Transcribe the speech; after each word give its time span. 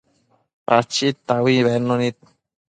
Pachid 0.65 1.17
taui 1.27 1.57
bednu 1.69 1.95
nid 2.01 2.17